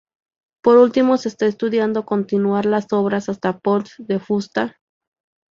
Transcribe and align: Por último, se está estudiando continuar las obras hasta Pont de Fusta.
Por 0.63 0.77
último, 0.79 1.15
se 1.19 1.29
está 1.29 1.45
estudiando 1.45 2.07
continuar 2.07 2.65
las 2.65 2.87
obras 2.91 3.29
hasta 3.29 3.59
Pont 3.59 3.87
de 3.99 4.17
Fusta. 4.19 4.77